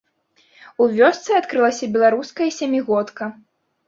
[0.85, 3.29] У вёсцы адкрылася беларуская сямігодка.